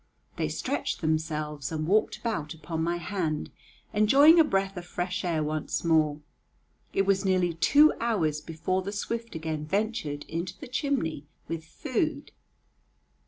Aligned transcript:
They 0.35 0.49
stretched 0.49 1.01
themselves 1.01 1.71
and 1.71 1.85
walked 1.85 2.17
about 2.17 2.55
upon 2.55 2.83
my 2.83 2.97
hand, 2.97 3.51
enjoying 3.93 4.39
a 4.39 4.43
breath 4.43 4.75
of 4.75 4.83
fresh 4.87 5.23
air 5.23 5.43
once 5.43 5.83
more. 5.83 6.19
It 6.91 7.03
was 7.03 7.23
nearly 7.23 7.53
two 7.53 7.93
hours 7.99 8.41
before 8.41 8.81
the 8.81 8.93
swift 8.93 9.35
again 9.35 9.63
ventured 9.63 10.23
into 10.23 10.57
the 10.57 10.67
chimney 10.67 11.27
with 11.47 11.63
food. 11.63 12.31